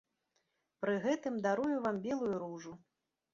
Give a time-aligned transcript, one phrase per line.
[0.83, 2.73] Пры гэтым дарую вам белую ружу.